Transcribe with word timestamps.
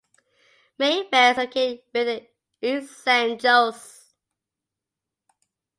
Mayfair 0.79 1.29
is 1.33 1.37
located 1.37 1.81
within 1.93 2.25
East 2.59 3.03
San 3.03 3.37
Jose. 3.39 3.99